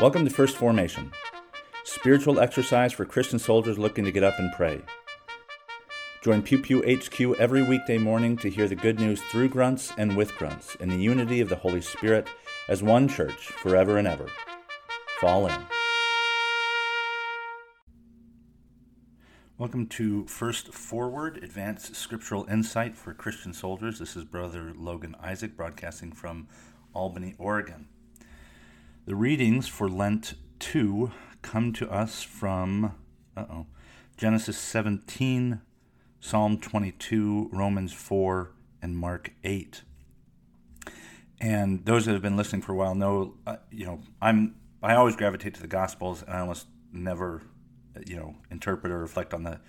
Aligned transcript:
Welcome 0.00 0.24
to 0.24 0.30
First 0.30 0.56
Formation, 0.56 1.12
spiritual 1.84 2.40
exercise 2.40 2.92
for 2.92 3.04
Christian 3.04 3.38
soldiers 3.38 3.78
looking 3.78 4.04
to 4.04 4.10
get 4.10 4.24
up 4.24 4.40
and 4.40 4.52
pray. 4.52 4.80
Join 6.20 6.42
Pew 6.42 6.58
Pew 6.58 6.82
HQ 6.82 7.38
every 7.38 7.62
weekday 7.62 7.96
morning 7.96 8.36
to 8.38 8.50
hear 8.50 8.66
the 8.66 8.74
good 8.74 8.98
news 8.98 9.22
through 9.22 9.50
grunts 9.50 9.92
and 9.96 10.16
with 10.16 10.36
grunts 10.36 10.74
in 10.80 10.88
the 10.88 10.96
unity 10.96 11.40
of 11.40 11.48
the 11.48 11.54
Holy 11.54 11.80
Spirit 11.80 12.26
as 12.68 12.82
one 12.82 13.06
church 13.06 13.46
forever 13.46 13.96
and 13.96 14.08
ever. 14.08 14.26
Fall 15.20 15.46
in. 15.46 15.60
Welcome 19.58 19.86
to 19.90 20.26
First 20.26 20.74
Forward, 20.74 21.36
Advanced 21.36 21.94
Scriptural 21.94 22.46
Insight 22.46 22.96
for 22.96 23.14
Christian 23.14 23.54
Soldiers. 23.54 24.00
This 24.00 24.16
is 24.16 24.24
Brother 24.24 24.72
Logan 24.74 25.14
Isaac 25.22 25.56
broadcasting 25.56 26.10
from 26.10 26.48
Albany, 26.92 27.36
Oregon. 27.38 27.86
The 29.06 29.14
readings 29.14 29.68
for 29.68 29.86
Lent 29.86 30.32
2 30.60 31.12
come 31.42 31.74
to 31.74 31.90
us 31.90 32.22
from 32.22 32.94
uh-oh, 33.36 33.66
Genesis 34.16 34.56
17, 34.56 35.60
Psalm 36.20 36.58
22, 36.58 37.50
Romans 37.52 37.92
4, 37.92 38.50
and 38.80 38.96
Mark 38.96 39.34
8. 39.44 39.82
And 41.38 41.84
those 41.84 42.06
that 42.06 42.12
have 42.12 42.22
been 42.22 42.38
listening 42.38 42.62
for 42.62 42.72
a 42.72 42.76
while 42.76 42.94
know, 42.94 43.34
uh, 43.46 43.56
you 43.70 43.84
know, 43.84 44.00
I'm 44.22 44.54
I 44.82 44.94
always 44.94 45.16
gravitate 45.16 45.52
to 45.54 45.60
the 45.60 45.68
Gospels, 45.68 46.22
and 46.22 46.34
I 46.34 46.40
almost 46.40 46.66
never, 46.90 47.42
you 48.06 48.16
know, 48.16 48.36
interpret 48.50 48.90
or 48.90 49.00
reflect 49.00 49.34
on 49.34 49.42
the 49.42 49.60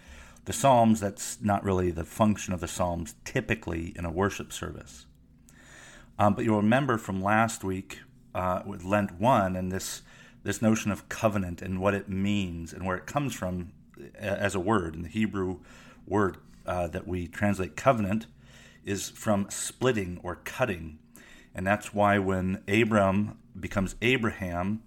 the 0.45 0.53
Psalms. 0.53 1.02
That's 1.02 1.41
not 1.41 1.61
really 1.66 1.91
the 1.91 2.05
function 2.05 2.53
of 2.53 2.61
the 2.61 2.70
Psalms 2.70 3.16
typically 3.25 3.91
in 3.97 4.05
a 4.05 4.11
worship 4.11 4.53
service. 4.53 5.08
Um, 6.17 6.36
but 6.36 6.45
you'll 6.45 6.61
remember 6.61 6.97
from 6.97 7.22
last 7.22 7.66
week 7.66 7.99
uh, 8.35 8.62
with 8.66 8.84
Lent 8.84 9.20
one 9.20 9.55
and 9.55 9.71
this 9.71 10.03
this 10.44 10.62
notion 10.62 10.91
of 10.91 11.09
covenant 11.09 11.61
and 11.64 11.81
what 11.81 11.95
it 11.95 12.08
means 12.08 12.72
and 12.72 12.86
where 12.86 12.97
it 12.97 13.08
comes 13.08 13.33
from 13.33 13.72
as 14.14 14.53
a 14.53 14.59
word. 14.59 14.94
And 14.94 15.05
the 15.05 15.09
Hebrew 15.09 15.61
word 16.05 16.38
uh, 16.67 16.88
that 16.89 17.08
we 17.08 17.28
translate 17.28 17.75
covenant 17.75 18.28
is 18.83 19.09
from 19.09 19.50
splitting 19.50 20.19
or 20.22 20.36
cutting, 20.44 21.00
and 21.56 21.66
that's 21.66 21.95
why 21.95 22.19
when 22.19 22.61
Abram 22.67 23.39
becomes 23.59 23.95
Abraham. 24.02 24.83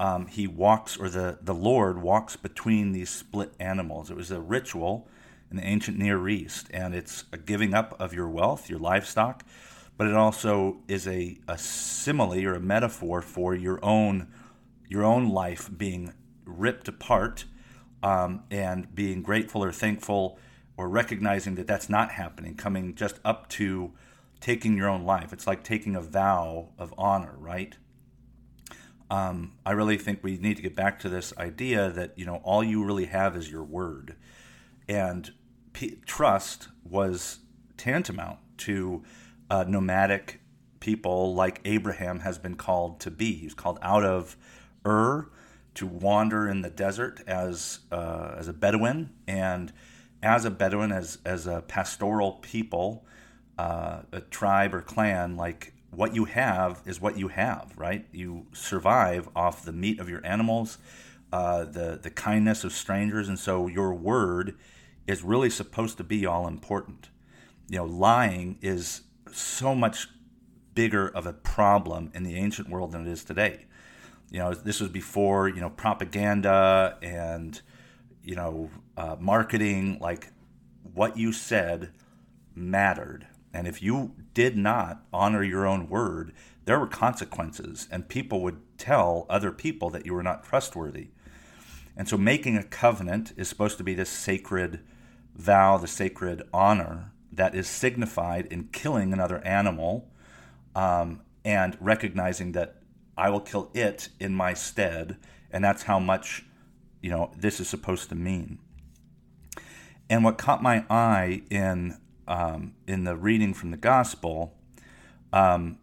Um, 0.00 0.28
he 0.28 0.46
walks, 0.46 0.96
or 0.96 1.08
the, 1.08 1.38
the 1.42 1.54
Lord 1.54 2.00
walks 2.00 2.36
between 2.36 2.92
these 2.92 3.10
split 3.10 3.52
animals. 3.58 4.12
It 4.12 4.16
was 4.16 4.30
a 4.30 4.40
ritual 4.40 5.08
in 5.50 5.56
the 5.56 5.64
ancient 5.64 5.98
Near 5.98 6.28
East, 6.28 6.68
and 6.72 6.94
it's 6.94 7.24
a 7.32 7.36
giving 7.36 7.74
up 7.74 8.00
of 8.00 8.14
your 8.14 8.28
wealth, 8.28 8.70
your 8.70 8.78
livestock, 8.78 9.44
but 9.98 10.06
it 10.06 10.14
also 10.14 10.78
is 10.88 11.06
a, 11.06 11.38
a 11.46 11.58
simile 11.58 12.46
or 12.46 12.54
a 12.54 12.60
metaphor 12.60 13.20
for 13.20 13.54
your 13.54 13.84
own 13.84 14.28
your 14.88 15.04
own 15.04 15.28
life 15.28 15.68
being 15.76 16.14
ripped 16.46 16.88
apart 16.88 17.44
um, 18.02 18.42
and 18.50 18.94
being 18.94 19.20
grateful 19.20 19.62
or 19.62 19.70
thankful 19.70 20.38
or 20.78 20.88
recognizing 20.88 21.56
that 21.56 21.66
that's 21.66 21.90
not 21.90 22.12
happening, 22.12 22.54
coming 22.54 22.94
just 22.94 23.18
up 23.24 23.48
to 23.50 23.92
taking 24.40 24.76
your 24.76 24.88
own 24.88 25.04
life. 25.04 25.32
It's 25.32 25.46
like 25.46 25.62
taking 25.62 25.94
a 25.94 26.00
vow 26.00 26.70
of 26.78 26.94
honor, 26.96 27.34
right? 27.36 27.76
Um, 29.10 29.54
I 29.66 29.72
really 29.72 29.98
think 29.98 30.20
we 30.22 30.38
need 30.38 30.56
to 30.56 30.62
get 30.62 30.76
back 30.76 30.98
to 31.00 31.08
this 31.08 31.36
idea 31.36 31.90
that 31.90 32.12
you 32.16 32.24
know 32.24 32.36
all 32.44 32.62
you 32.62 32.84
really 32.84 33.06
have 33.06 33.36
is 33.36 33.50
your 33.50 33.64
word, 33.64 34.16
and 34.88 35.32
P- 35.72 35.98
trust 36.06 36.68
was 36.84 37.40
tantamount 37.76 38.38
to 38.58 39.02
uh, 39.50 39.64
nomadic 39.66 40.40
people 40.80 41.34
like 41.34 41.60
Abraham 41.64 42.20
has 42.20 42.38
been 42.38 42.54
called 42.54 43.00
to 43.00 43.10
be. 43.10 43.34
He's 43.34 43.54
called 43.54 43.78
out 43.82 44.04
of 44.04 44.36
Ur 44.86 45.30
to 45.74 45.86
wander 45.86 46.48
in 46.48 46.62
the 46.62 46.70
desert 46.70 47.22
as 47.26 47.80
uh, 47.92 48.34
as 48.36 48.48
a 48.48 48.52
Bedouin, 48.52 49.10
and 49.26 49.72
as 50.22 50.44
a 50.44 50.50
Bedouin, 50.50 50.92
as 50.92 51.18
as 51.24 51.46
a 51.46 51.62
pastoral 51.62 52.32
people, 52.32 53.06
uh, 53.58 54.02
a 54.12 54.20
tribe 54.20 54.74
or 54.74 54.82
clan. 54.82 55.36
Like 55.36 55.72
what 55.90 56.14
you 56.14 56.24
have 56.26 56.82
is 56.84 57.00
what 57.00 57.16
you 57.16 57.28
have, 57.28 57.72
right? 57.76 58.06
You 58.12 58.46
survive 58.52 59.28
off 59.34 59.64
the 59.64 59.72
meat 59.72 60.00
of 60.00 60.08
your 60.08 60.24
animals, 60.24 60.78
uh, 61.32 61.64
the 61.64 61.98
the 62.02 62.10
kindness 62.10 62.64
of 62.64 62.72
strangers, 62.72 63.28
and 63.28 63.38
so 63.38 63.66
your 63.66 63.94
word 63.94 64.56
is 65.06 65.22
really 65.22 65.50
supposed 65.50 65.96
to 65.96 66.04
be 66.04 66.26
all 66.26 66.46
important. 66.46 67.08
You 67.68 67.78
know, 67.78 67.84
lying 67.84 68.58
is 68.60 69.02
so 69.32 69.74
much 69.74 70.08
bigger 70.74 71.08
of 71.08 71.26
a 71.26 71.32
problem 71.32 72.10
in 72.14 72.22
the 72.22 72.36
ancient 72.36 72.68
world 72.68 72.92
than 72.92 73.06
it 73.06 73.10
is 73.10 73.24
today. 73.24 73.66
You 74.30 74.38
know, 74.38 74.54
this 74.54 74.80
was 74.80 74.90
before 74.90 75.48
you 75.48 75.60
know 75.60 75.70
propaganda 75.70 76.96
and 77.02 77.60
you 78.22 78.36
know 78.36 78.70
uh, 78.96 79.16
marketing. 79.18 79.98
Like 80.00 80.32
what 80.94 81.16
you 81.16 81.32
said 81.32 81.92
mattered, 82.54 83.26
and 83.52 83.66
if 83.66 83.82
you 83.82 84.14
did 84.34 84.56
not 84.56 85.02
honor 85.12 85.42
your 85.42 85.66
own 85.66 85.88
word, 85.88 86.32
there 86.64 86.78
were 86.78 86.86
consequences, 86.86 87.88
and 87.90 88.08
people 88.08 88.42
would 88.42 88.60
tell 88.76 89.26
other 89.28 89.50
people 89.50 89.90
that 89.90 90.06
you 90.06 90.14
were 90.14 90.22
not 90.22 90.44
trustworthy. 90.44 91.08
And 91.96 92.08
so, 92.08 92.16
making 92.16 92.56
a 92.56 92.62
covenant 92.62 93.32
is 93.36 93.48
supposed 93.48 93.78
to 93.78 93.84
be 93.84 93.94
this 93.94 94.10
sacred 94.10 94.80
vow, 95.34 95.78
the 95.78 95.88
sacred 95.88 96.42
honor 96.52 97.12
that 97.38 97.54
is 97.54 97.68
signified 97.68 98.46
in 98.46 98.64
killing 98.64 99.12
another 99.12 99.38
animal 99.38 100.10
um, 100.74 101.22
and 101.44 101.76
recognizing 101.80 102.52
that 102.52 102.82
I 103.16 103.30
will 103.30 103.40
kill 103.40 103.70
it 103.74 104.10
in 104.20 104.34
my 104.34 104.54
stead, 104.54 105.16
and 105.50 105.64
that's 105.64 105.84
how 105.84 105.98
much 105.98 106.44
you 107.00 107.10
know 107.10 107.32
this 107.36 107.60
is 107.60 107.68
supposed 107.68 108.08
to 108.10 108.14
mean. 108.14 108.58
And 110.10 110.24
what 110.24 110.36
caught 110.36 110.62
my 110.62 110.84
eye 110.90 111.42
in 111.48 111.98
um, 112.26 112.74
in 112.86 113.04
the 113.04 113.16
reading 113.16 113.54
from 113.54 113.70
the 113.70 113.76
gospel, 113.76 114.54
um, 115.32 115.78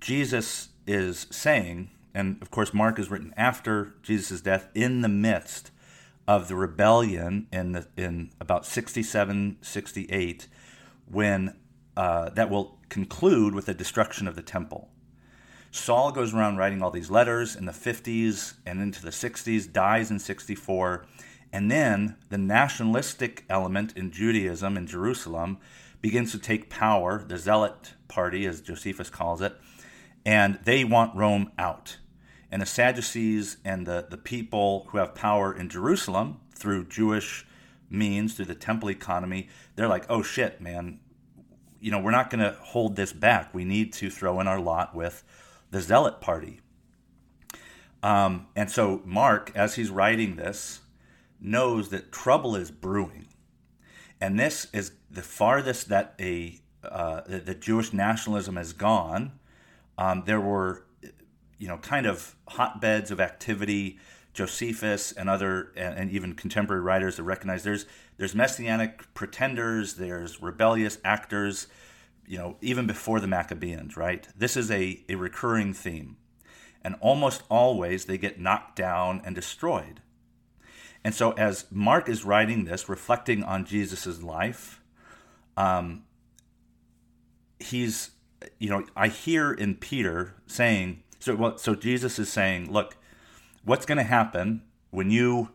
Jesus 0.00 0.70
is 0.86 1.26
saying, 1.30 1.90
and 2.14 2.40
of 2.42 2.50
course 2.50 2.74
Mark 2.74 2.98
is 2.98 3.10
written 3.10 3.32
after 3.36 3.94
Jesus' 4.02 4.40
death, 4.40 4.68
in 4.74 5.02
the 5.02 5.08
midst 5.08 5.70
of 6.26 6.48
the 6.48 6.54
rebellion 6.54 7.46
in 7.52 7.72
the, 7.72 7.86
in 7.96 8.30
about 8.40 8.64
67, 8.64 9.56
68 9.60 10.46
when 11.10 11.54
uh, 11.96 12.30
that 12.30 12.50
will 12.50 12.78
conclude 12.88 13.54
with 13.54 13.66
the 13.66 13.74
destruction 13.74 14.26
of 14.28 14.36
the 14.36 14.42
temple. 14.42 14.88
Saul 15.70 16.10
goes 16.10 16.34
around 16.34 16.56
writing 16.56 16.82
all 16.82 16.90
these 16.90 17.10
letters 17.10 17.54
in 17.54 17.64
the 17.64 17.72
50s 17.72 18.54
and 18.66 18.80
into 18.80 19.02
the 19.02 19.10
60s, 19.10 19.72
dies 19.72 20.10
in 20.10 20.18
64, 20.18 21.06
and 21.52 21.70
then 21.70 22.16
the 22.28 22.38
nationalistic 22.38 23.44
element 23.48 23.96
in 23.96 24.10
Judaism 24.10 24.76
in 24.76 24.86
Jerusalem 24.86 25.58
begins 26.00 26.32
to 26.32 26.38
take 26.38 26.70
power, 26.70 27.24
the 27.26 27.38
Zealot 27.38 27.94
party, 28.08 28.46
as 28.46 28.60
Josephus 28.60 29.10
calls 29.10 29.40
it, 29.40 29.54
and 30.24 30.58
they 30.64 30.84
want 30.84 31.14
Rome 31.14 31.52
out. 31.58 31.98
And 32.50 32.62
the 32.62 32.66
Sadducees 32.66 33.58
and 33.64 33.86
the, 33.86 34.06
the 34.10 34.16
people 34.16 34.86
who 34.88 34.98
have 34.98 35.14
power 35.14 35.54
in 35.54 35.68
Jerusalem 35.68 36.40
through 36.52 36.86
Jewish 36.86 37.46
means 37.90 38.34
through 38.34 38.46
the 38.46 38.54
temple 38.54 38.88
economy, 38.88 39.48
they're 39.76 39.88
like, 39.88 40.06
oh 40.08 40.22
shit, 40.22 40.60
man, 40.60 41.00
you 41.80 41.90
know, 41.90 41.98
we're 41.98 42.10
not 42.10 42.30
going 42.30 42.40
to 42.40 42.56
hold 42.60 42.96
this 42.96 43.12
back. 43.12 43.52
We 43.54 43.64
need 43.64 43.92
to 43.94 44.10
throw 44.10 44.40
in 44.40 44.46
our 44.46 44.60
lot 44.60 44.94
with 44.94 45.24
the 45.70 45.80
zealot 45.80 46.20
party. 46.20 46.60
Um, 48.02 48.46
and 48.54 48.70
so 48.70 49.02
Mark, 49.04 49.52
as 49.54 49.74
he's 49.74 49.90
writing 49.90 50.36
this, 50.36 50.80
knows 51.40 51.88
that 51.88 52.12
trouble 52.12 52.54
is 52.54 52.70
brewing. 52.70 53.26
And 54.20 54.38
this 54.38 54.66
is 54.72 54.92
the 55.10 55.22
farthest 55.22 55.88
that 55.88 56.14
a 56.20 56.60
uh, 56.82 57.20
the, 57.26 57.54
Jewish 57.54 57.92
nationalism 57.92 58.56
has 58.56 58.72
gone. 58.72 59.32
Um, 59.98 60.22
there 60.24 60.40
were, 60.40 60.86
you 61.58 61.68
know, 61.68 61.76
kind 61.76 62.06
of 62.06 62.34
hotbeds 62.48 63.10
of 63.10 63.20
activity 63.20 63.98
Josephus 64.32 65.12
and 65.12 65.28
other 65.28 65.72
and, 65.76 65.98
and 65.98 66.10
even 66.10 66.34
contemporary 66.34 66.82
writers 66.82 67.16
have 67.16 67.26
recognized 67.26 67.64
there's 67.64 67.86
there's 68.16 68.34
messianic 68.34 69.12
pretenders, 69.14 69.94
there's 69.94 70.42
rebellious 70.42 70.98
actors, 71.04 71.66
you 72.26 72.38
know, 72.38 72.56
even 72.60 72.86
before 72.86 73.18
the 73.18 73.26
Maccabeans, 73.26 73.96
right? 73.96 74.28
This 74.36 74.56
is 74.56 74.70
a, 74.70 75.02
a 75.08 75.16
recurring 75.16 75.72
theme. 75.72 76.16
And 76.82 76.96
almost 77.00 77.42
always 77.48 78.04
they 78.04 78.18
get 78.18 78.40
knocked 78.40 78.76
down 78.76 79.20
and 79.24 79.34
destroyed. 79.34 80.00
And 81.02 81.14
so, 81.14 81.32
as 81.32 81.64
Mark 81.70 82.08
is 82.08 82.24
writing 82.24 82.64
this, 82.64 82.88
reflecting 82.88 83.42
on 83.42 83.64
Jesus' 83.64 84.22
life, 84.22 84.80
um, 85.56 86.04
he's, 87.58 88.10
you 88.58 88.68
know, 88.68 88.84
I 88.94 89.08
hear 89.08 89.52
in 89.52 89.74
Peter 89.74 90.34
saying, 90.46 91.02
so, 91.18 91.34
well, 91.34 91.58
so 91.58 91.74
Jesus 91.74 92.18
is 92.18 92.30
saying, 92.30 92.70
look, 92.70 92.96
what's 93.64 93.86
going 93.86 93.98
to 93.98 94.04
happen 94.04 94.62
when 94.90 95.10
you 95.10 95.50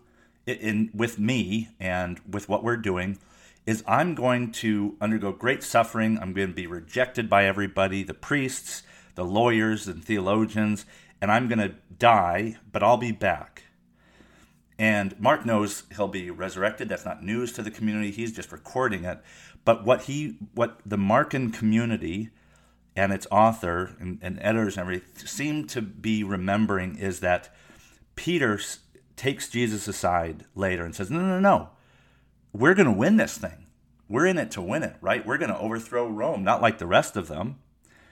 in 0.45 0.91
with 0.93 1.17
me 1.17 1.69
and 1.79 2.19
with 2.29 2.47
what 2.47 2.63
we're 2.63 2.77
doing 2.77 3.17
is 3.65 3.83
I'm 3.87 4.13
going 4.13 4.51
to 4.51 4.95
undergo 5.01 5.31
great 5.31 5.63
suffering. 5.63 6.19
I'm 6.19 6.33
going 6.33 6.49
to 6.49 6.53
be 6.53 6.67
rejected 6.67 7.29
by 7.29 7.45
everybody, 7.45 8.03
the 8.03 8.13
priests, 8.13 8.83
the 9.15 9.25
lawyers 9.25 9.87
and 9.87 10.03
theologians, 10.03 10.85
and 11.19 11.31
I'm 11.31 11.47
going 11.47 11.59
to 11.59 11.75
die, 11.97 12.57
but 12.71 12.83
I'll 12.83 12.97
be 12.97 13.11
back. 13.11 13.63
And 14.77 15.17
Mark 15.19 15.45
knows 15.45 15.83
he'll 15.95 16.09
be 16.09 16.29
resurrected. 16.29 16.89
That's 16.89 17.05
not 17.05 17.23
news 17.23 17.53
to 17.53 17.63
the 17.63 17.71
community. 17.71 18.11
He's 18.11 18.33
just 18.33 18.51
recording 18.51 19.05
it. 19.05 19.19
But 19.63 19.85
what 19.85 20.03
he, 20.03 20.37
what 20.53 20.79
the 20.85 20.97
Markan 20.97 21.53
community 21.53 22.29
and 22.95 23.13
its 23.13 23.25
author 23.31 23.95
and, 23.99 24.19
and 24.21 24.37
editors 24.41 24.77
and 24.77 24.81
everything 24.81 25.25
seem 25.25 25.65
to 25.67 25.81
be 25.81 26.23
remembering 26.23 26.97
is 26.97 27.21
that 27.21 27.53
Peter 28.15 28.59
takes 29.15 29.49
Jesus 29.49 29.87
aside 29.87 30.45
later 30.55 30.83
and 30.83 30.95
says, 30.95 31.09
"No, 31.09 31.19
no, 31.19 31.39
no, 31.39 31.69
we're 32.53 32.73
going 32.73 32.85
to 32.85 32.91
win 32.91 33.17
this 33.17 33.37
thing. 33.37 33.67
We're 34.07 34.25
in 34.25 34.37
it 34.37 34.51
to 34.51 34.61
win 34.61 34.83
it, 34.83 34.97
right? 35.01 35.25
We're 35.25 35.37
going 35.37 35.51
to 35.51 35.59
overthrow 35.59 36.07
Rome, 36.07 36.43
not 36.43 36.61
like 36.61 36.77
the 36.77 36.87
rest 36.87 37.15
of 37.15 37.27
them. 37.27 37.59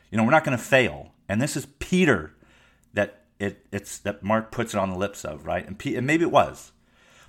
You 0.10 0.18
know, 0.18 0.24
we're 0.24 0.32
not 0.32 0.44
going 0.44 0.58
to 0.58 0.64
fail." 0.64 1.12
And 1.30 1.42
this 1.42 1.56
is 1.56 1.68
Peter 1.80 2.36
that 2.94 3.24
it, 3.40 3.66
it's 3.72 3.98
that 4.00 4.24
Mark 4.24 4.52
puts 4.52 4.74
it 4.74 4.78
on 4.78 4.90
the 4.90 4.98
lips 4.98 5.26
of, 5.26 5.46
right? 5.46 5.66
And, 5.66 5.78
P, 5.78 5.96
and 5.96 6.06
maybe 6.06 6.24
it 6.24 6.32
was. 6.32 6.72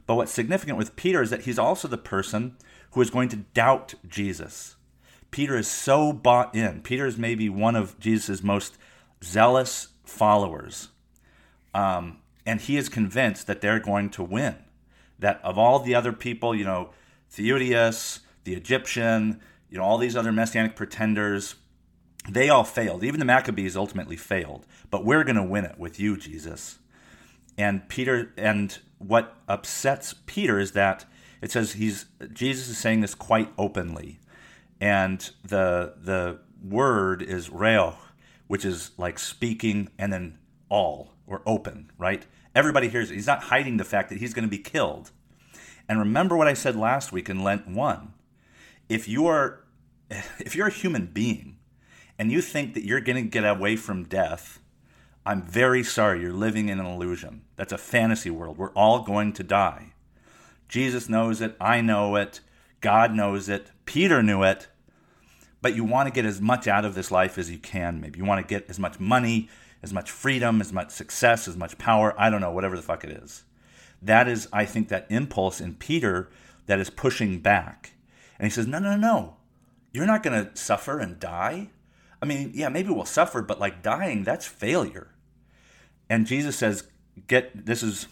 But 0.06 0.16
what's 0.16 0.32
significant 0.32 0.78
with 0.78 0.96
Peter 0.96 1.22
is 1.22 1.30
that 1.30 1.42
he's 1.42 1.58
also 1.58 1.88
the 1.88 1.96
person 1.96 2.56
who 2.90 3.00
is 3.00 3.10
going 3.10 3.28
to 3.30 3.36
doubt 3.36 3.94
Jesus. 4.06 4.76
Peter 5.30 5.56
is 5.56 5.66
so 5.66 6.12
bought 6.12 6.54
in. 6.54 6.82
Peter 6.82 7.06
is 7.06 7.16
maybe 7.16 7.48
one 7.48 7.74
of 7.74 7.98
Jesus' 7.98 8.42
most 8.42 8.76
zealous 9.22 9.88
followers. 10.04 10.88
Um, 11.72 12.18
and 12.46 12.60
he 12.60 12.76
is 12.76 12.88
convinced 12.88 13.46
that 13.46 13.60
they're 13.60 13.80
going 13.80 14.10
to 14.10 14.22
win. 14.22 14.56
That 15.18 15.40
of 15.42 15.58
all 15.58 15.78
the 15.78 15.94
other 15.94 16.12
people, 16.12 16.54
you 16.54 16.64
know, 16.64 16.90
Theudius, 17.30 18.20
the 18.44 18.54
Egyptian, 18.54 19.40
you 19.70 19.78
know, 19.78 19.84
all 19.84 19.98
these 19.98 20.16
other 20.16 20.32
messianic 20.32 20.76
pretenders, 20.76 21.56
they 22.28 22.48
all 22.48 22.64
failed. 22.64 23.04
Even 23.04 23.20
the 23.20 23.26
Maccabees 23.26 23.76
ultimately 23.76 24.16
failed. 24.16 24.66
But 24.90 25.04
we're 25.04 25.24
going 25.24 25.36
to 25.36 25.42
win 25.42 25.64
it 25.64 25.78
with 25.78 25.98
you, 25.98 26.16
Jesus. 26.16 26.78
And 27.56 27.88
Peter, 27.88 28.32
and 28.36 28.78
what 28.98 29.36
upsets 29.48 30.14
Peter 30.26 30.58
is 30.58 30.72
that 30.72 31.04
it 31.40 31.52
says 31.52 31.72
he's 31.72 32.06
Jesus 32.32 32.68
is 32.68 32.78
saying 32.78 33.00
this 33.00 33.14
quite 33.14 33.52
openly, 33.58 34.18
and 34.80 35.30
the 35.42 35.94
the 36.00 36.40
word 36.62 37.20
is 37.20 37.50
reo, 37.50 37.98
which 38.46 38.64
is 38.64 38.92
like 38.96 39.18
speaking 39.18 39.90
and 39.98 40.12
then 40.12 40.38
all 40.68 41.12
or 41.26 41.42
open, 41.46 41.90
right? 41.98 42.26
Everybody 42.54 42.88
hears 42.88 43.10
it. 43.10 43.14
He's 43.14 43.26
not 43.26 43.44
hiding 43.44 43.76
the 43.76 43.84
fact 43.84 44.08
that 44.10 44.18
he's 44.18 44.34
going 44.34 44.44
to 44.44 44.50
be 44.50 44.58
killed. 44.58 45.10
And 45.88 45.98
remember 45.98 46.36
what 46.36 46.48
I 46.48 46.54
said 46.54 46.76
last 46.76 47.12
week 47.12 47.28
in 47.28 47.42
Lent 47.42 47.66
1. 47.66 48.12
If 48.88 49.08
you 49.08 49.26
are 49.26 49.64
if 50.38 50.54
you're 50.54 50.68
a 50.68 50.72
human 50.72 51.06
being 51.06 51.56
and 52.18 52.30
you 52.30 52.40
think 52.40 52.74
that 52.74 52.84
you're 52.84 53.00
going 53.00 53.22
to 53.22 53.28
get 53.28 53.44
away 53.44 53.76
from 53.76 54.04
death, 54.04 54.60
I'm 55.26 55.42
very 55.42 55.82
sorry 55.82 56.20
you're 56.20 56.32
living 56.32 56.68
in 56.68 56.78
an 56.78 56.86
illusion. 56.86 57.42
That's 57.56 57.72
a 57.72 57.78
fantasy 57.78 58.30
world. 58.30 58.58
We're 58.58 58.72
all 58.72 59.00
going 59.00 59.32
to 59.34 59.42
die. 59.42 59.92
Jesus 60.68 61.08
knows 61.08 61.40
it, 61.40 61.56
I 61.60 61.80
know 61.80 62.16
it, 62.16 62.40
God 62.80 63.14
knows 63.14 63.48
it, 63.48 63.70
Peter 63.84 64.22
knew 64.22 64.42
it. 64.42 64.68
But 65.62 65.74
you 65.74 65.84
want 65.84 66.08
to 66.08 66.12
get 66.12 66.26
as 66.26 66.42
much 66.42 66.68
out 66.68 66.84
of 66.84 66.94
this 66.94 67.10
life 67.10 67.38
as 67.38 67.50
you 67.50 67.58
can, 67.58 68.00
maybe. 68.00 68.18
You 68.18 68.26
want 68.26 68.46
to 68.46 68.46
get 68.46 68.68
as 68.68 68.78
much 68.78 69.00
money, 69.00 69.48
as 69.84 69.92
much 69.92 70.10
freedom, 70.10 70.62
as 70.62 70.72
much 70.72 70.90
success, 70.90 71.46
as 71.46 71.58
much 71.58 71.76
power. 71.76 72.14
I 72.18 72.30
don't 72.30 72.40
know, 72.40 72.50
whatever 72.50 72.74
the 72.74 72.82
fuck 72.82 73.04
it 73.04 73.10
is. 73.10 73.44
That 74.00 74.26
is, 74.26 74.48
I 74.50 74.64
think, 74.64 74.88
that 74.88 75.06
impulse 75.10 75.60
in 75.60 75.74
Peter 75.74 76.30
that 76.66 76.80
is 76.80 76.88
pushing 76.88 77.38
back. 77.38 77.92
And 78.38 78.46
he 78.46 78.50
says, 78.50 78.66
No, 78.66 78.78
no, 78.78 78.96
no. 78.96 79.36
You're 79.92 80.06
not 80.06 80.22
going 80.22 80.46
to 80.46 80.56
suffer 80.56 80.98
and 80.98 81.20
die. 81.20 81.68
I 82.20 82.26
mean, 82.26 82.52
yeah, 82.54 82.70
maybe 82.70 82.88
we'll 82.88 83.04
suffer, 83.04 83.42
but 83.42 83.60
like 83.60 83.82
dying, 83.82 84.24
that's 84.24 84.46
failure. 84.46 85.08
And 86.08 86.26
Jesus 86.26 86.56
says, 86.56 86.88
Get 87.28 87.66
this 87.66 87.82
is, 87.82 88.08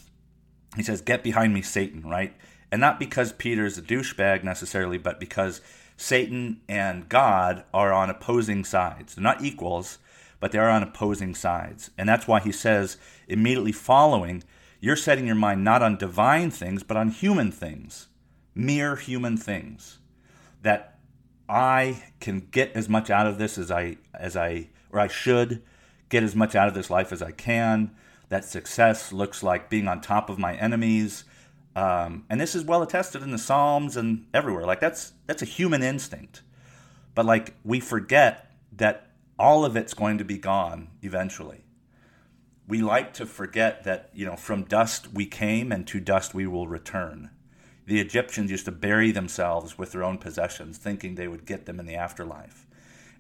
he 0.77 0.83
says, 0.83 1.01
Get 1.01 1.23
behind 1.23 1.55
me, 1.55 1.63
Satan, 1.63 2.03
right? 2.03 2.37
And 2.71 2.83
not 2.83 2.99
because 2.99 3.33
Peter's 3.33 3.79
a 3.79 3.83
douchebag 3.83 4.45
necessarily, 4.45 4.99
but 4.99 5.19
because 5.19 5.63
Satan 5.97 6.61
and 6.69 7.09
God 7.09 7.65
are 7.73 7.93
on 7.93 8.11
opposing 8.11 8.65
sides. 8.65 9.15
They're 9.15 9.23
not 9.23 9.43
equals, 9.43 9.99
but 10.43 10.51
they 10.51 10.59
are 10.59 10.69
on 10.69 10.83
opposing 10.83 11.37
sides. 11.37 11.93
And 11.97 12.09
that's 12.09 12.27
why 12.27 12.41
he 12.41 12.51
says, 12.51 12.97
immediately 13.29 13.71
following, 13.71 14.43
you're 14.81 14.97
setting 14.97 15.25
your 15.25 15.37
mind 15.37 15.63
not 15.63 15.85
on 15.85 15.97
divine 15.97 16.51
things, 16.51 16.83
but 16.83 16.97
on 16.97 17.11
human 17.11 17.53
things, 17.53 18.09
mere 18.53 18.97
human 18.97 19.37
things. 19.37 20.01
That 20.63 20.99
I 21.49 22.03
can 22.19 22.49
get 22.51 22.73
as 22.75 22.89
much 22.89 23.09
out 23.09 23.29
of 23.29 23.39
this 23.39 23.57
as 23.57 23.71
I 23.71 23.99
as 24.13 24.37
I 24.37 24.71
or 24.91 24.99
I 24.99 25.07
should 25.07 25.63
get 26.09 26.25
as 26.25 26.35
much 26.35 26.57
out 26.57 26.67
of 26.67 26.75
this 26.75 26.91
life 26.91 27.13
as 27.13 27.23
I 27.23 27.31
can. 27.31 27.93
That 28.29 28.45
success 28.45 29.13
looks 29.13 29.45
like 29.45 29.71
being 29.71 29.87
on 29.87 30.01
top 30.01 30.29
of 30.29 30.41
my 30.41 30.57
enemies. 30.57 31.23
Um, 31.77 32.25
and 32.29 32.41
this 32.41 32.57
is 32.57 32.65
well 32.65 32.83
attested 32.83 33.23
in 33.23 33.31
the 33.31 33.39
Psalms 33.39 33.97
and 33.97 34.27
everywhere. 34.35 34.67
Like 34.67 34.81
that's 34.81 35.13
that's 35.29 35.43
a 35.43 35.47
human 35.47 35.85
instinct. 35.85 36.43
But 37.15 37.27
like 37.27 37.55
we 37.63 37.79
forget 37.79 38.51
that 38.73 39.12
all 39.43 39.65
of 39.65 39.77
it's 39.77 39.93
going 39.93 40.19
to 40.19 40.25
be 40.25 40.39
gone 40.39 40.87
eventually. 41.03 41.65
We 42.69 42.81
like 42.81 43.13
to 43.15 43.27
forget 43.27 43.83
that, 43.83 44.09
you 44.15 44.25
know, 44.25 44.37
from 44.37 44.63
dust 44.63 45.13
we 45.13 45.27
came 45.27 45.73
and 45.73 45.85
to 45.89 45.99
dust 45.99 46.33
we 46.33 46.47
will 46.47 46.69
return. 46.69 47.29
The 47.87 47.99
Egyptians 47.99 48.53
used 48.53 48.67
to 48.67 48.71
bury 48.71 49.11
themselves 49.11 49.77
with 49.77 49.91
their 49.91 50.05
own 50.05 50.19
possessions, 50.19 50.79
thinking 50.79 51.17
they 51.17 51.27
would 51.27 51.45
get 51.45 51.67
them 51.67 51.81
in 51.81 51.87
the 51.87 51.97
afterlife. 51.97 52.69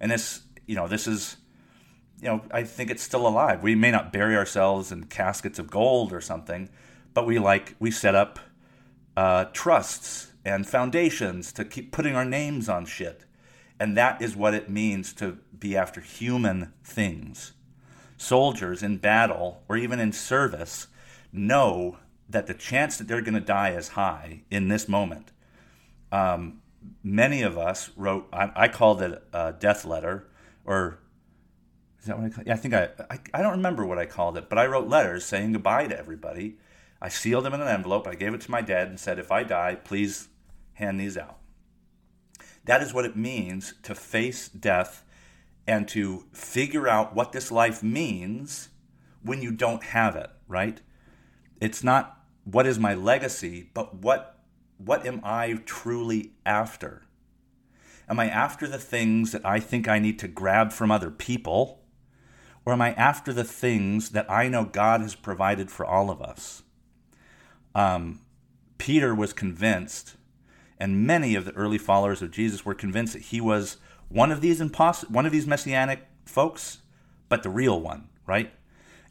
And 0.00 0.12
this, 0.12 0.42
you 0.64 0.76
know, 0.76 0.86
this 0.86 1.08
is, 1.08 1.38
you 2.20 2.28
know, 2.28 2.42
I 2.52 2.62
think 2.62 2.92
it's 2.92 3.02
still 3.02 3.26
alive. 3.26 3.64
We 3.64 3.74
may 3.74 3.90
not 3.90 4.12
bury 4.12 4.36
ourselves 4.36 4.92
in 4.92 5.06
caskets 5.06 5.58
of 5.58 5.72
gold 5.72 6.12
or 6.12 6.20
something, 6.20 6.68
but 7.14 7.26
we 7.26 7.40
like, 7.40 7.74
we 7.80 7.90
set 7.90 8.14
up 8.14 8.38
uh, 9.16 9.46
trusts 9.46 10.30
and 10.44 10.68
foundations 10.68 11.52
to 11.54 11.64
keep 11.64 11.90
putting 11.90 12.14
our 12.14 12.24
names 12.24 12.68
on 12.68 12.86
shit 12.86 13.24
and 13.82 13.96
that 13.96 14.22
is 14.22 14.36
what 14.36 14.54
it 14.54 14.70
means 14.70 15.12
to 15.12 15.38
be 15.58 15.76
after 15.76 16.00
human 16.00 16.72
things. 16.84 17.52
Soldiers 18.16 18.80
in 18.80 18.98
battle 18.98 19.64
or 19.68 19.76
even 19.76 19.98
in 19.98 20.12
service 20.12 20.86
know 21.32 21.98
that 22.28 22.46
the 22.46 22.54
chance 22.54 22.96
that 22.96 23.08
they're 23.08 23.20
going 23.20 23.34
to 23.34 23.40
die 23.40 23.70
is 23.70 23.88
high 23.88 24.42
in 24.52 24.68
this 24.68 24.88
moment. 24.88 25.32
Um, 26.12 26.62
many 27.02 27.42
of 27.42 27.58
us 27.58 27.90
wrote, 27.96 28.28
I, 28.32 28.52
I, 28.54 28.68
called 28.68 29.02
it 29.02 29.20
a 29.32 29.52
death 29.52 29.84
letter, 29.84 30.28
or 30.64 31.00
is 31.98 32.06
that 32.06 32.16
what 32.16 32.26
I 32.26 32.30
call 32.30 32.44
Yeah, 32.46 32.54
I 32.54 32.58
think 32.58 32.74
I, 32.74 32.90
I, 33.10 33.18
I 33.34 33.42
don't 33.42 33.56
remember 33.56 33.84
what 33.84 33.98
I 33.98 34.06
called 34.06 34.36
it, 34.36 34.48
but 34.48 34.58
I 34.58 34.66
wrote 34.66 34.86
letters 34.86 35.24
saying 35.24 35.54
goodbye 35.54 35.88
to 35.88 35.98
everybody. 35.98 36.56
I 37.00 37.08
sealed 37.08 37.44
them 37.44 37.54
in 37.54 37.60
an 37.60 37.66
envelope. 37.66 38.06
I 38.06 38.14
gave 38.14 38.32
it 38.32 38.42
to 38.42 38.50
my 38.52 38.60
dad 38.60 38.86
and 38.86 39.00
said, 39.00 39.18
if 39.18 39.32
I 39.32 39.42
die, 39.42 39.74
please 39.74 40.28
hand 40.74 41.00
these 41.00 41.18
out. 41.18 41.41
That 42.64 42.82
is 42.82 42.94
what 42.94 43.04
it 43.04 43.16
means 43.16 43.74
to 43.82 43.94
face 43.94 44.48
death 44.48 45.04
and 45.66 45.86
to 45.88 46.24
figure 46.32 46.88
out 46.88 47.14
what 47.14 47.32
this 47.32 47.50
life 47.50 47.82
means 47.82 48.68
when 49.22 49.42
you 49.42 49.52
don't 49.52 49.82
have 49.84 50.16
it, 50.16 50.30
right? 50.48 50.80
It's 51.60 51.84
not 51.84 52.18
what 52.44 52.66
is 52.66 52.78
my 52.78 52.94
legacy, 52.94 53.70
but 53.74 53.96
what 53.96 54.38
what 54.78 55.06
am 55.06 55.20
I 55.22 55.60
truly 55.64 56.32
after? 56.44 57.02
Am 58.08 58.18
I 58.18 58.28
after 58.28 58.66
the 58.66 58.78
things 58.78 59.30
that 59.30 59.46
I 59.46 59.60
think 59.60 59.86
I 59.86 60.00
need 60.00 60.18
to 60.18 60.28
grab 60.28 60.72
from 60.72 60.90
other 60.90 61.10
people? 61.10 61.84
Or 62.64 62.72
am 62.72 62.82
I 62.82 62.92
after 62.94 63.32
the 63.32 63.44
things 63.44 64.10
that 64.10 64.28
I 64.30 64.48
know 64.48 64.64
God 64.64 65.00
has 65.00 65.14
provided 65.14 65.70
for 65.70 65.86
all 65.86 66.10
of 66.10 66.20
us? 66.20 66.62
Um, 67.74 68.20
Peter 68.78 69.14
was 69.14 69.32
convinced 69.32 70.16
and 70.82 71.06
many 71.06 71.36
of 71.36 71.44
the 71.44 71.52
early 71.52 71.78
followers 71.78 72.22
of 72.22 72.32
Jesus 72.32 72.64
were 72.64 72.74
convinced 72.74 73.12
that 73.12 73.22
he 73.22 73.40
was 73.40 73.76
one 74.08 74.32
of 74.32 74.40
these 74.40 74.60
one 74.60 75.24
of 75.24 75.30
these 75.30 75.46
messianic 75.46 76.08
folks, 76.24 76.78
but 77.28 77.44
the 77.44 77.50
real 77.50 77.80
one, 77.80 78.08
right? 78.26 78.52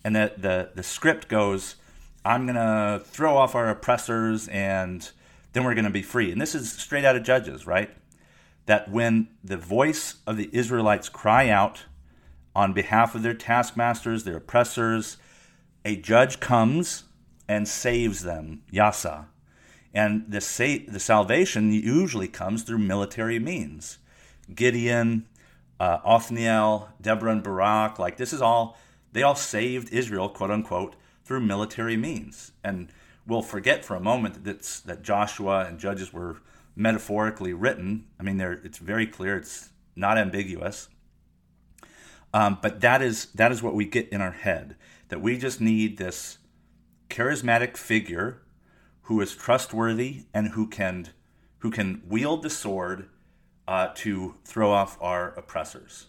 And 0.03 0.13
that 0.13 0.41
the 0.41 0.71
the 0.75 0.83
script 0.83 1.29
goes, 1.29 1.77
I'm 2.25 2.45
gonna 2.45 3.01
throw 3.05 3.37
off 3.37 3.55
our 3.55 3.69
oppressors 3.69 4.49
and 4.49 5.09
then 5.53 5.63
we're 5.63 5.73
gonna 5.73 5.89
be 5.89 6.01
free. 6.01 6.29
And 6.29 6.41
this 6.41 6.53
is 6.53 6.73
straight 6.73 7.05
out 7.05 7.15
of 7.15 7.23
Judges, 7.23 7.65
right? 7.65 7.89
That 8.65 8.91
when 8.91 9.29
the 9.41 9.55
voice 9.55 10.15
of 10.27 10.35
the 10.35 10.49
Israelites 10.51 11.07
cry 11.07 11.47
out 11.47 11.85
on 12.53 12.73
behalf 12.73 13.15
of 13.15 13.23
their 13.23 13.33
taskmasters, 13.33 14.25
their 14.25 14.35
oppressors, 14.35 15.15
a 15.85 15.95
judge 15.95 16.41
comes 16.41 17.05
and 17.47 17.65
saves 17.65 18.23
them, 18.23 18.63
Yasa, 18.73 19.27
and 19.93 20.25
the, 20.29 20.41
sa- 20.41 20.85
the 20.87 20.99
salvation 20.99 21.71
usually 21.71 22.27
comes 22.27 22.63
through 22.63 22.79
military 22.79 23.39
means. 23.39 23.97
Gideon, 24.53 25.27
uh, 25.79 25.99
Othniel, 26.03 26.89
Deborah 27.01 27.31
and 27.31 27.43
Barak, 27.43 27.99
like 27.99 28.17
this 28.17 28.33
is 28.33 28.41
all, 28.41 28.77
they 29.11 29.23
all 29.23 29.35
saved 29.35 29.91
Israel, 29.91 30.29
quote 30.29 30.51
unquote, 30.51 30.95
through 31.23 31.41
military 31.41 31.97
means. 31.97 32.51
And 32.63 32.89
we'll 33.27 33.41
forget 33.41 33.83
for 33.83 33.95
a 33.95 34.01
moment 34.01 34.43
that, 34.43 34.61
that 34.85 35.03
Joshua 35.03 35.65
and 35.67 35.79
Judges 35.79 36.13
were 36.13 36.37
metaphorically 36.75 37.53
written. 37.53 38.05
I 38.19 38.23
mean, 38.23 38.39
it's 38.39 38.77
very 38.77 39.07
clear, 39.07 39.37
it's 39.37 39.69
not 39.95 40.17
ambiguous. 40.17 40.87
Um, 42.33 42.59
but 42.61 42.79
that 42.81 43.01
is 43.01 43.25
that 43.35 43.51
is 43.51 43.61
what 43.61 43.73
we 43.73 43.85
get 43.85 44.07
in 44.09 44.21
our 44.21 44.31
head 44.31 44.77
that 45.09 45.19
we 45.21 45.37
just 45.37 45.59
need 45.59 45.97
this 45.97 46.37
charismatic 47.09 47.75
figure 47.75 48.41
who 49.03 49.19
is 49.21 49.35
trustworthy 49.35 50.25
and 50.33 50.49
who 50.49 50.67
can 50.67 51.09
who 51.59 51.69
can 51.69 52.01
wield 52.07 52.41
the 52.41 52.49
sword 52.49 53.07
uh, 53.67 53.89
to 53.93 54.35
throw 54.43 54.71
off 54.71 54.97
our 54.99 55.29
oppressors. 55.35 56.07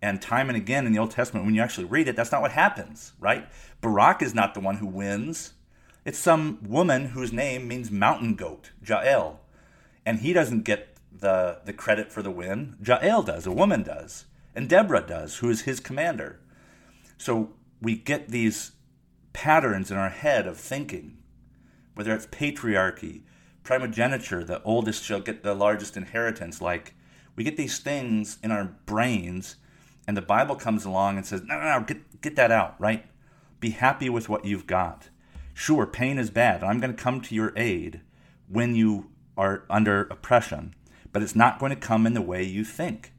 And 0.00 0.22
time 0.22 0.48
and 0.48 0.56
again 0.56 0.86
in 0.86 0.92
the 0.92 0.98
Old 1.00 1.10
Testament, 1.10 1.44
when 1.44 1.54
you 1.54 1.60
actually 1.60 1.86
read 1.86 2.06
it, 2.06 2.14
that's 2.14 2.30
not 2.30 2.40
what 2.40 2.52
happens, 2.52 3.12
right? 3.18 3.48
Barak 3.80 4.22
is 4.22 4.34
not 4.34 4.54
the 4.54 4.60
one 4.60 4.76
who 4.76 4.86
wins. 4.86 5.54
It's 6.04 6.18
some 6.18 6.58
woman 6.62 7.06
whose 7.06 7.32
name 7.32 7.66
means 7.66 7.90
mountain 7.90 8.36
goat, 8.36 8.70
Jael. 8.86 9.40
And 10.06 10.20
he 10.20 10.32
doesn't 10.32 10.62
get 10.62 10.96
the, 11.12 11.60
the 11.64 11.72
credit 11.72 12.12
for 12.12 12.22
the 12.22 12.30
win. 12.30 12.76
Jael 12.84 13.22
does, 13.22 13.46
a 13.46 13.52
woman 13.52 13.82
does. 13.82 14.26
And 14.54 14.68
Deborah 14.68 15.04
does, 15.06 15.38
who 15.38 15.50
is 15.50 15.62
his 15.62 15.80
commander. 15.80 16.40
So 17.16 17.50
we 17.82 17.96
get 17.96 18.28
these 18.28 18.72
patterns 19.32 19.90
in 19.90 19.96
our 19.98 20.08
head 20.08 20.46
of 20.46 20.56
thinking, 20.56 21.17
whether 21.98 22.14
it's 22.14 22.28
patriarchy, 22.28 23.22
primogeniture, 23.64 24.44
the 24.44 24.62
oldest 24.62 25.02
shall 25.02 25.18
get 25.18 25.42
the 25.42 25.52
largest 25.52 25.96
inheritance. 25.96 26.60
Like, 26.60 26.94
we 27.34 27.42
get 27.42 27.56
these 27.56 27.80
things 27.80 28.38
in 28.40 28.52
our 28.52 28.66
brains, 28.86 29.56
and 30.06 30.16
the 30.16 30.22
Bible 30.22 30.54
comes 30.54 30.84
along 30.84 31.16
and 31.16 31.26
says, 31.26 31.42
no, 31.42 31.58
no, 31.58 31.64
no, 31.64 31.84
get, 31.84 32.20
get 32.20 32.36
that 32.36 32.52
out, 32.52 32.76
right? 32.78 33.06
Be 33.58 33.70
happy 33.70 34.08
with 34.08 34.28
what 34.28 34.44
you've 34.44 34.68
got. 34.68 35.08
Sure, 35.54 35.86
pain 35.86 36.18
is 36.18 36.30
bad. 36.30 36.62
I'm 36.62 36.78
going 36.78 36.94
to 36.94 37.02
come 37.02 37.20
to 37.20 37.34
your 37.34 37.52
aid 37.56 38.00
when 38.46 38.76
you 38.76 39.10
are 39.36 39.64
under 39.68 40.02
oppression, 40.02 40.76
but 41.12 41.20
it's 41.20 41.34
not 41.34 41.58
going 41.58 41.70
to 41.70 41.76
come 41.76 42.06
in 42.06 42.14
the 42.14 42.22
way 42.22 42.44
you 42.44 42.62
think. 42.62 43.12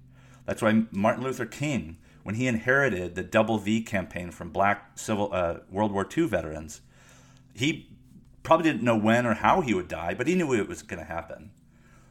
That's 0.46 0.62
why 0.62 0.86
Martin 0.92 1.26
Luther 1.26 1.46
King, 1.46 1.98
when 2.24 2.36
he 2.36 2.48
inherited 2.48 3.16
the 3.16 3.24
Double 3.24 3.58
V 3.58 3.82
campaign 3.82 4.32
from 4.32 4.52
black 4.52 4.98
civil 4.98 5.32
uh, 5.34 5.58
World 5.70 5.92
War 5.92 6.08
II 6.18 6.28
veterans, 6.28 6.80
he 7.54 7.90
probably 8.44 8.72
didn't 8.72 8.84
know 8.84 8.98
when 8.98 9.26
or 9.26 9.36
how 9.36 9.62
he 9.62 9.74
would 9.74 9.88
die, 9.88 10.14
but 10.14 10.28
he 10.28 10.36
knew 10.36 10.54
it 10.54 10.68
was 10.68 10.82
going 10.82 11.00
to 11.00 11.06
happen. 11.06 11.52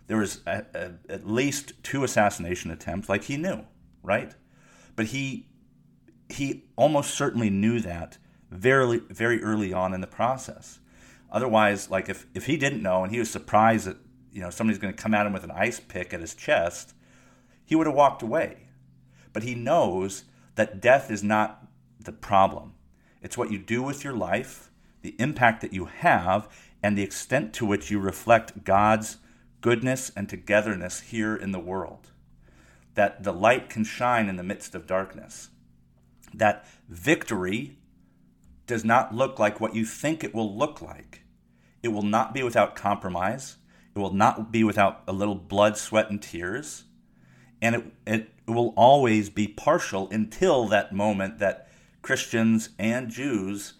There 0.06 0.16
was 0.16 0.40
a, 0.46 0.64
a, 0.74 0.92
at 1.08 1.26
least 1.26 1.72
two 1.82 2.04
assassination 2.04 2.70
attempts, 2.70 3.08
like 3.08 3.24
he 3.24 3.36
knew, 3.36 3.64
right? 4.02 4.34
But 4.96 5.06
he 5.06 5.46
he 6.30 6.64
almost 6.76 7.14
certainly 7.14 7.50
knew 7.50 7.80
that 7.80 8.18
very 8.50 8.98
very 9.10 9.42
early 9.42 9.72
on 9.72 9.94
in 9.94 10.00
the 10.00 10.06
process. 10.06 10.80
Otherwise, 11.30 11.90
like 11.90 12.08
if 12.08 12.26
if 12.34 12.46
he 12.46 12.56
didn't 12.56 12.82
know 12.82 13.02
and 13.02 13.12
he 13.12 13.18
was 13.18 13.30
surprised 13.30 13.86
that 13.86 13.98
you 14.32 14.40
know 14.40 14.50
somebody's 14.50 14.80
going 14.80 14.94
to 14.94 15.02
come 15.02 15.14
at 15.14 15.26
him 15.26 15.32
with 15.32 15.44
an 15.44 15.50
ice 15.50 15.78
pick 15.78 16.14
at 16.14 16.20
his 16.20 16.34
chest, 16.34 16.94
he 17.64 17.76
would 17.76 17.86
have 17.86 17.96
walked 17.96 18.22
away. 18.22 18.68
But 19.32 19.42
he 19.42 19.54
knows 19.54 20.24
that 20.54 20.80
death 20.80 21.10
is 21.10 21.22
not 21.22 21.66
the 22.00 22.12
problem. 22.12 22.74
It's 23.22 23.36
what 23.36 23.50
you 23.50 23.58
do 23.58 23.82
with 23.82 24.04
your 24.04 24.14
life, 24.14 24.67
the 25.02 25.14
impact 25.18 25.60
that 25.60 25.72
you 25.72 25.86
have, 25.86 26.48
and 26.82 26.96
the 26.96 27.02
extent 27.02 27.52
to 27.54 27.66
which 27.66 27.90
you 27.90 27.98
reflect 27.98 28.64
God's 28.64 29.18
goodness 29.60 30.10
and 30.16 30.28
togetherness 30.28 31.00
here 31.00 31.34
in 31.34 31.52
the 31.52 31.58
world. 31.58 32.10
That 32.94 33.22
the 33.22 33.32
light 33.32 33.68
can 33.68 33.84
shine 33.84 34.28
in 34.28 34.36
the 34.36 34.42
midst 34.42 34.74
of 34.74 34.86
darkness. 34.86 35.50
That 36.34 36.66
victory 36.88 37.78
does 38.66 38.84
not 38.84 39.14
look 39.14 39.38
like 39.38 39.60
what 39.60 39.74
you 39.74 39.84
think 39.84 40.22
it 40.22 40.34
will 40.34 40.56
look 40.56 40.82
like. 40.82 41.22
It 41.82 41.88
will 41.88 42.02
not 42.02 42.34
be 42.34 42.42
without 42.42 42.76
compromise. 42.76 43.56
It 43.94 43.98
will 43.98 44.12
not 44.12 44.52
be 44.52 44.62
without 44.62 45.02
a 45.08 45.12
little 45.12 45.34
blood, 45.34 45.76
sweat, 45.76 46.10
and 46.10 46.20
tears. 46.20 46.84
And 47.60 47.74
it, 47.74 47.84
it 48.06 48.30
will 48.46 48.74
always 48.76 49.30
be 49.30 49.48
partial 49.48 50.08
until 50.10 50.66
that 50.68 50.92
moment 50.92 51.38
that 51.38 51.68
Christians 52.02 52.70
and 52.78 53.10
Jews 53.10 53.74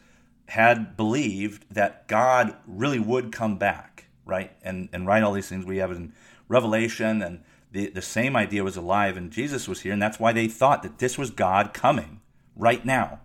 had 0.49 0.97
believed 0.97 1.75
that 1.75 2.09
God 2.09 2.57
really 2.67 2.99
would 2.99 3.33
come 3.33 3.59
back, 3.59 4.07
right? 4.25 4.53
And, 4.63 4.89
and 4.93 5.07
write 5.07 5.23
all 5.23 5.33
these 5.33 5.49
things. 5.49 5.67
We 5.67 5.77
have 5.79 5.91
in 5.93 6.15
Revelation, 6.49 7.21
and 7.23 7.45
the, 7.71 7.91
the 7.91 8.03
same 8.03 8.35
idea 8.35 8.65
was 8.65 8.77
alive, 8.77 9.17
and 9.17 9.31
Jesus 9.31 9.69
was 9.69 9.81
here, 9.83 9.93
and 9.93 10.01
that's 10.01 10.19
why 10.19 10.33
they 10.33 10.49
thought 10.49 10.83
that 10.83 10.99
this 10.99 11.19
was 11.19 11.31
God 11.31 11.75
coming 11.75 12.21
right 12.57 12.85
now 12.85 13.21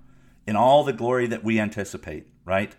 in 0.46 0.58
all 0.58 0.84
the 0.84 0.92
glory 0.92 1.26
that 1.28 1.44
we 1.44 1.60
anticipate, 1.60 2.28
right? 2.44 2.76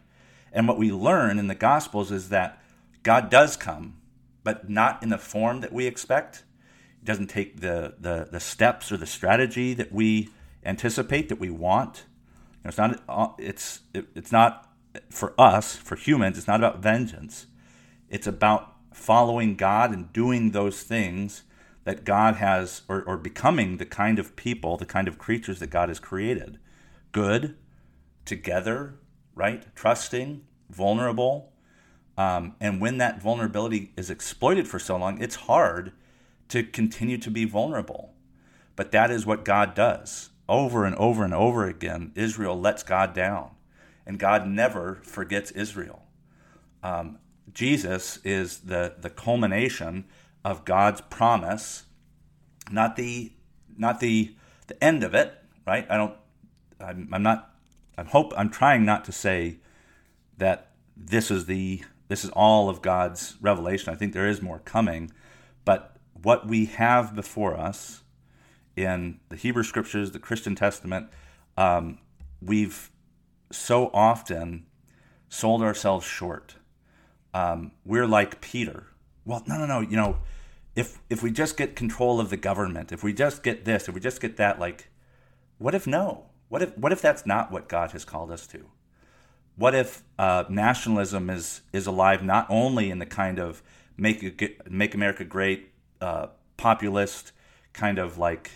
And 0.53 0.69
what 0.69 0.79
we 0.79 0.93
learn 0.93 1.39
in 1.39 1.49
the 1.49 1.55
Gospels 1.55 2.13
is 2.13 2.29
that 2.29 2.63
God 3.03 3.31
does 3.31 3.57
come, 3.57 3.97
but 4.43 4.69
not 4.69 5.03
in 5.03 5.09
the 5.09 5.19
form 5.19 5.61
that 5.63 5.73
we 5.73 5.87
expect. 5.87 6.45
He 7.01 7.07
doesn't 7.07 7.29
take 7.29 7.61
the, 7.61 7.95
the, 7.99 8.29
the 8.31 8.41
steps 8.41 8.93
or 8.93 8.99
the 8.99 9.07
strategy 9.07 9.73
that 9.73 9.91
we 9.91 10.29
anticipate, 10.65 11.31
that 11.31 11.41
we 11.41 11.51
want. 11.51 12.05
Know, 12.65 12.69
it's 12.69 12.79
not, 12.79 13.03
uh, 13.09 13.29
it's, 13.39 13.81
it, 13.93 14.07
it's 14.15 14.33
not 14.33 14.71
for 15.11 15.35
us, 15.39 15.77
for 15.77 15.97
humans, 15.97 16.39
it's 16.39 16.47
not 16.47 16.61
about 16.61 16.81
vengeance. 16.81 17.47
It's 18.09 18.27
about 18.27 18.73
following 18.93 19.57
God 19.57 19.93
and 19.93 20.13
doing 20.13 20.53
those 20.53 20.83
things 20.83 21.43
that 21.85 22.05
God 22.05 22.37
has, 22.37 22.83
or, 22.89 23.03
or 23.03 23.17
becoming 23.17 23.77
the 23.77 23.85
kind 23.85 24.19
of 24.19 24.37
people, 24.37 24.77
the 24.77 24.87
kind 24.87 25.09
of 25.09 25.19
creatures 25.19 25.59
that 25.61 25.69
God 25.69 25.89
has 25.89 26.01
created 26.01 26.59
good, 27.13 27.57
together, 28.25 28.95
right? 29.35 29.65
Trusting, 29.77 30.43
vulnerable. 30.71 31.53
Um, 32.17 32.55
and 32.61 32.81
when 32.81 32.99
that 32.99 33.23
vulnerability 33.23 33.93
is 33.97 34.11
exploited 34.11 34.67
for 34.67 34.79
so 34.79 34.97
long, 34.97 35.21
it's 35.21 35.37
hard 35.37 35.93
to 36.49 36.63
continue 36.63 37.19
to 37.19 37.31
be 37.31 37.45
vulnerable. 37.45 38.15
But 38.77 38.93
that 38.93 39.11
is 39.11 39.27
what 39.27 39.45
God 39.45 39.75
does. 39.75 40.31
Over 40.49 40.85
and 40.85 40.95
over 40.97 41.25
and 41.25 41.35
over 41.35 41.67
again, 41.67 42.13
Israel 42.15 42.59
lets 42.59 42.83
God 42.83 43.15
down, 43.15 43.51
and 44.07 44.19
God 44.19 44.47
never 44.47 45.01
forgets 45.03 45.51
Israel. 45.53 46.03
Um, 46.83 47.19
Jesus 47.53 48.19
is 48.25 48.59
the, 48.61 48.95
the 48.99 49.11
culmination 49.11 50.05
of 50.45 50.65
God's 50.65 51.01
promise, 51.03 51.85
not 52.71 52.97
the 52.97 53.33
not 53.77 54.01
the 54.01 54.35
the 54.67 54.83
end 54.85 55.03
of 55.03 55.15
it, 55.15 55.35
right? 55.67 55.87
I 55.91 55.97
don't 55.97 56.17
I'm, 56.81 57.09
I'm 57.13 57.23
not. 57.23 57.51
I'm 57.97 58.07
hope. 58.07 58.33
I'm 58.37 58.51
trying 58.51 58.85
not 58.85 59.05
to 59.05 59.13
say 59.13 59.59
that 60.39 60.73
this 60.97 61.31
is 61.31 61.47
the 61.47 61.83
this 62.09 62.25
is 62.25 62.31
all 62.31 62.69
of 62.69 62.83
God's 62.83 63.37
revelation. 63.41 63.93
I 63.93 63.97
think 63.97 64.13
there 64.13 64.29
is 64.29 64.43
more 64.43 64.61
coming, 64.61 65.11
but 65.65 65.97
what 66.23 66.47
we 66.47 66.67
have 66.67 67.15
before 67.15 67.57
us 67.57 68.03
in 68.77 69.21
the 69.29 69.37
Hebrew 69.37 69.63
Scriptures, 69.63 70.11
the 70.11 70.19
Christian 70.19 70.55
Testament, 70.55 71.09
um, 71.57 71.99
we've 72.41 72.91
so 73.51 73.91
often 73.95 74.67
sold 75.29 75.63
ourselves 75.63 76.07
short. 76.07 76.57
Um, 77.33 77.73
we're 77.85 78.07
like 78.07 78.41
Peter. 78.41 78.87
Well, 79.25 79.43
no, 79.47 79.57
no, 79.57 79.67
no. 79.67 79.81
You 79.81 79.97
know, 79.97 80.19
if 80.77 80.99
if 81.09 81.23
we 81.23 81.31
just 81.31 81.57
get 81.57 81.77
control 81.77 82.21
of 82.21 82.31
the 82.31 82.37
government, 82.37 82.93
if 82.93 83.03
we 83.03 83.13
just 83.13 83.43
get 83.43 83.65
this, 83.65 83.89
if 83.89 83.95
we 83.95 84.01
just 84.01 84.21
get 84.21 84.37
that, 84.37 84.59
like, 84.59 84.89
what 85.59 85.75
if 85.75 85.87
no? 85.87 86.27
What 86.49 86.63
if 86.63 86.77
what 86.77 86.93
if 86.93 87.01
that's 87.01 87.27
not 87.27 87.51
what 87.51 87.69
God 87.69 87.93
has 87.93 88.05
called 88.05 88.31
us 88.31 88.47
to? 88.49 88.67
What 89.57 89.75
if 89.75 90.03
uh, 90.19 90.45
nationalism 90.49 91.31
is 91.31 91.63
is 91.73 91.87
alive 91.87 92.23
not 92.23 92.47
only 92.51 92.91
in 92.91 92.99
the 92.99 93.07
kind 93.07 93.39
of 93.39 93.63
make 93.97 94.69
make 94.69 94.95
America 94.95 95.25
great, 95.25 95.71
uh, 96.01 96.29
populist 96.57 97.33
kind 97.73 97.99
of 97.99 98.19
like 98.19 98.53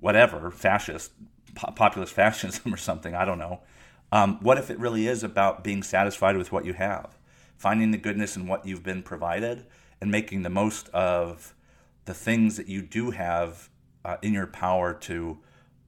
whatever 0.00 0.50
fascist, 0.50 1.12
po- 1.54 1.72
populist 1.72 2.12
fascism 2.14 2.72
or 2.72 2.76
something? 2.76 3.14
I 3.14 3.24
don't 3.24 3.38
know. 3.38 3.60
Um, 4.12 4.38
what 4.40 4.58
if 4.58 4.70
it 4.70 4.78
really 4.78 5.08
is 5.08 5.22
about 5.24 5.64
being 5.64 5.82
satisfied 5.82 6.36
with 6.36 6.52
what 6.52 6.64
you 6.64 6.74
have, 6.74 7.18
finding 7.56 7.90
the 7.90 7.98
goodness 7.98 8.36
in 8.36 8.46
what 8.46 8.66
you've 8.66 8.84
been 8.84 9.02
provided, 9.02 9.66
and 10.00 10.10
making 10.10 10.42
the 10.42 10.50
most 10.50 10.88
of 10.90 11.54
the 12.04 12.14
things 12.14 12.56
that 12.56 12.68
you 12.68 12.82
do 12.82 13.10
have 13.10 13.68
uh, 14.04 14.16
in 14.22 14.32
your 14.32 14.46
power 14.46 14.94
to 14.94 15.38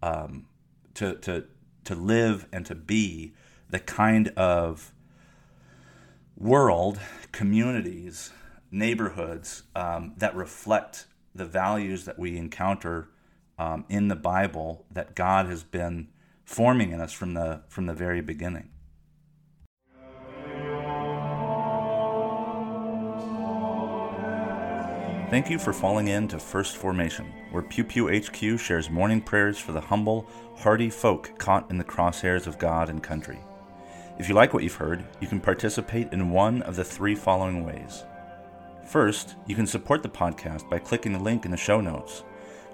um, 0.02 0.46
to 0.94 1.14
to 1.16 1.44
to 1.84 1.94
live 1.94 2.46
and 2.52 2.66
to 2.66 2.74
be 2.74 3.34
the 3.70 3.78
kind 3.78 4.28
of 4.36 4.92
world, 6.36 6.98
communities, 7.32 8.32
neighborhoods 8.70 9.62
um, 9.74 10.14
that 10.16 10.34
reflect 10.34 11.06
the 11.34 11.44
values 11.44 12.04
that 12.04 12.18
we 12.18 12.36
encounter 12.36 13.08
um, 13.58 13.84
in 13.88 14.08
the 14.08 14.16
Bible 14.16 14.86
that 14.90 15.14
God 15.14 15.46
has 15.46 15.64
been 15.64 16.08
forming 16.44 16.92
in 16.92 17.00
us 17.00 17.12
from 17.12 17.34
the 17.34 17.62
from 17.68 17.86
the 17.86 17.94
very 17.94 18.20
beginning. 18.20 18.70
Thank 25.30 25.50
you 25.50 25.58
for 25.58 25.74
falling 25.74 26.08
in 26.08 26.26
to 26.28 26.38
First 26.38 26.78
Formation, 26.78 27.26
where 27.50 27.62
Pew 27.62 27.84
Pew 27.84 28.08
HQ 28.08 28.58
shares 28.58 28.88
morning 28.88 29.20
prayers 29.20 29.58
for 29.58 29.72
the 29.72 29.80
humble, 29.80 30.26
hardy 30.56 30.88
folk 30.88 31.38
caught 31.38 31.70
in 31.70 31.76
the 31.76 31.84
crosshairs 31.84 32.46
of 32.46 32.58
God 32.58 32.88
and 32.88 33.02
country. 33.02 33.38
If 34.18 34.26
you 34.26 34.34
like 34.34 34.54
what 34.54 34.62
you've 34.62 34.74
heard, 34.74 35.04
you 35.20 35.28
can 35.28 35.38
participate 35.38 36.14
in 36.14 36.30
one 36.30 36.62
of 36.62 36.76
the 36.76 36.84
three 36.84 37.14
following 37.14 37.62
ways. 37.66 38.04
First, 38.86 39.36
you 39.46 39.54
can 39.54 39.66
support 39.66 40.02
the 40.02 40.08
podcast 40.08 40.68
by 40.70 40.78
clicking 40.78 41.12
the 41.12 41.18
link 41.18 41.44
in 41.44 41.50
the 41.50 41.58
show 41.58 41.82
notes. 41.82 42.24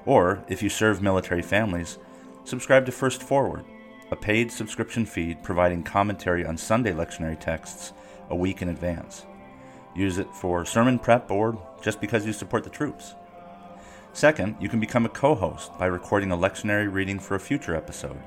Or, 0.07 0.45
if 0.49 0.63
you 0.63 0.69
serve 0.69 1.01
military 1.03 1.43
families, 1.43 1.99
subscribe 2.45 2.87
to 2.87 2.93
First 2.93 3.23
Forward. 3.23 3.65
a 4.11 4.17
paid 4.17 4.53
subscription 4.53 5.07
feed 5.07 5.43
providing 5.43 5.83
commentary 5.83 6.45
on 6.45 6.57
Sunday 6.57 6.93
lectionary 6.93 7.41
texts 7.41 7.93
a 8.29 8.37
week 8.37 8.63
in 8.63 8.69
advance. 8.69 9.25
Use 9.97 10.19
it 10.19 10.33
for 10.35 10.65
sermon 10.65 10.99
prep 10.99 11.31
or 11.31 11.59
just 11.83 12.01
because 12.01 12.27
you 12.27 12.33
support 12.33 12.65
the 12.65 12.71
troops. 12.71 13.15
Second, 14.13 14.57
you 14.61 14.69
can 14.69 14.79
become 14.79 15.05
a 15.05 15.09
co 15.09 15.35
host 15.35 15.77
by 15.79 15.87
recording 15.87 16.31
a 16.31 16.37
lectionary 16.37 16.93
reading 16.93 17.19
for 17.19 17.35
a 17.35 17.41
future 17.41 17.75
episode. 17.75 18.23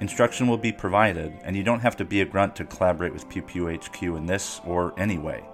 Instruction 0.00 0.46
will 0.46 0.58
be 0.58 0.72
provided, 0.72 1.32
and 1.42 1.56
you 1.56 1.62
don't 1.62 1.80
have 1.80 1.96
to 1.96 2.04
be 2.04 2.20
a 2.20 2.24
grunt 2.24 2.56
to 2.56 2.64
collaborate 2.64 3.12
with 3.12 3.28
Pew 3.28 3.42
Pew 3.42 3.68
HQ 3.68 4.02
in 4.02 4.26
this 4.26 4.60
or 4.64 4.94
any 4.96 5.18
way. 5.18 5.44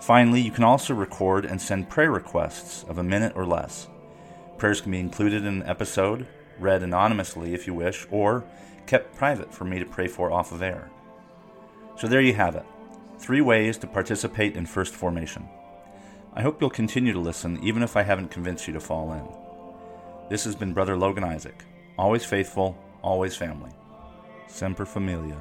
Finally, 0.00 0.40
you 0.40 0.50
can 0.50 0.64
also 0.64 0.94
record 0.94 1.44
and 1.44 1.60
send 1.60 1.88
prayer 1.88 2.10
requests 2.10 2.84
of 2.88 2.98
a 2.98 3.02
minute 3.02 3.32
or 3.36 3.46
less. 3.46 3.88
Prayers 4.58 4.80
can 4.80 4.92
be 4.92 5.00
included 5.00 5.44
in 5.44 5.62
an 5.62 5.68
episode, 5.68 6.26
read 6.58 6.82
anonymously 6.82 7.54
if 7.54 7.66
you 7.66 7.74
wish, 7.74 8.06
or 8.10 8.44
kept 8.86 9.16
private 9.16 9.52
for 9.52 9.64
me 9.64 9.78
to 9.78 9.84
pray 9.84 10.06
for 10.06 10.30
off 10.30 10.52
of 10.52 10.62
air. 10.62 10.90
So 11.96 12.06
there 12.06 12.20
you 12.20 12.34
have 12.34 12.54
it 12.56 12.66
three 13.18 13.40
ways 13.40 13.78
to 13.78 13.86
participate 13.86 14.56
in 14.56 14.66
First 14.66 14.94
Formation. 14.94 15.48
I 16.34 16.42
hope 16.42 16.60
you'll 16.60 16.68
continue 16.68 17.12
to 17.12 17.20
listen, 17.20 17.58
even 17.62 17.82
if 17.82 17.96
I 17.96 18.02
haven't 18.02 18.30
convinced 18.30 18.66
you 18.66 18.74
to 18.74 18.80
fall 18.80 19.12
in. 19.12 20.28
This 20.28 20.44
has 20.44 20.54
been 20.54 20.74
Brother 20.74 20.96
Logan 20.96 21.24
Isaac, 21.24 21.64
always 21.96 22.24
faithful, 22.24 22.76
always 23.02 23.34
family. 23.36 23.70
Semper 24.46 24.84
Familia. 24.84 25.40